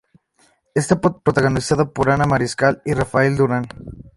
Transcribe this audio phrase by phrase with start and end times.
[0.73, 3.67] Está protagonizada por Ana Mariscal y Rafael Durán.